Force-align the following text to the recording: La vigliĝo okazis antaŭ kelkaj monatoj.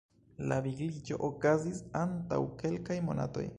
La 0.51 0.55
vigliĝo 0.67 1.19
okazis 1.27 1.83
antaŭ 2.01 2.43
kelkaj 2.65 3.01
monatoj. 3.11 3.49